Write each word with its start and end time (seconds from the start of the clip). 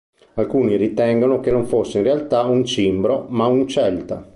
Alcuni 0.33 0.77
ritengono 0.77 1.39
che 1.41 1.51
non 1.51 1.67
fosse 1.67 1.99
in 1.99 2.03
realtà 2.03 2.41
un 2.45 2.65
cimbro, 2.65 3.27
ma 3.29 3.45
un 3.45 3.67
celta. 3.67 4.27